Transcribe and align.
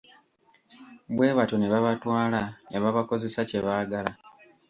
Bwe 1.15 1.29
batyo 1.37 1.55
ne 1.57 1.67
babatwala, 1.73 2.41
ne 2.69 2.77
babakozesa 2.83 3.41
kye 3.49 3.59
baagala. 3.65 4.11